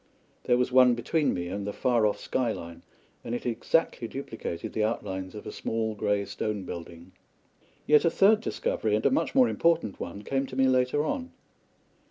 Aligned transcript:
There 0.45 0.57
was 0.57 0.71
one 0.71 0.95
between 0.95 1.31
me 1.31 1.47
and 1.49 1.67
the 1.67 1.71
far 1.71 2.07
off 2.07 2.19
sky 2.19 2.51
line, 2.51 2.81
and 3.23 3.35
it 3.35 3.45
exactly 3.45 4.07
duplicated 4.07 4.73
the 4.73 4.83
outlines 4.83 5.35
of 5.35 5.45
a 5.45 5.51
small 5.51 5.93
grey 5.93 6.25
stone 6.25 6.63
building. 6.63 7.11
Yet 7.85 8.03
a 8.03 8.09
third 8.09 8.41
discovery, 8.41 8.95
and 8.95 9.05
a 9.05 9.11
much 9.11 9.35
more 9.35 9.47
important 9.47 9.99
one, 9.99 10.23
came 10.23 10.47
to 10.47 10.55
me 10.55 10.65
later 10.67 11.03
on. 11.05 11.33